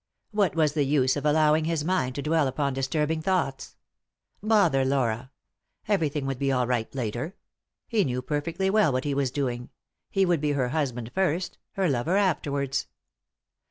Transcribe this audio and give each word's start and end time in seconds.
What 0.31 0.55
was 0.55 0.73
the 0.73 0.83
use 0.83 1.15
of 1.15 1.27
allowing 1.27 1.65
his 1.65 1.85
mind 1.85 2.15
to 2.15 2.23
dwell 2.23 2.47
upon 2.47 2.73
disturbing 2.73 3.21
thoughts? 3.21 3.75
Bother 4.41 4.83
Laura 4.83 5.29
I 5.87 5.93
Everything 5.93 6.25
would 6.25 6.39
be 6.39 6.51
all 6.51 6.65
right 6.65 6.91
later; 6.95 7.35
he 7.87 8.03
knew 8.03 8.23
perfectly 8.23 8.71
well 8.71 8.91
what 8.91 9.03
he 9.03 9.13
was 9.13 9.29
doing— 9.29 9.69
he 10.09 10.25
would 10.25 10.41
be 10.41 10.53
her 10.53 10.69
husband 10.69 11.11
first, 11.13 11.59
her 11.73 11.87
lover 11.87 12.17
afterwards. 12.17 12.87